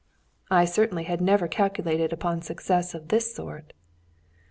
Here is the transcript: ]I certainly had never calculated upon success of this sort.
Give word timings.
]I 0.49 0.65
certainly 0.65 1.03
had 1.03 1.21
never 1.21 1.47
calculated 1.47 2.11
upon 2.11 2.41
success 2.41 2.95
of 2.95 3.09
this 3.09 3.35
sort. 3.35 3.71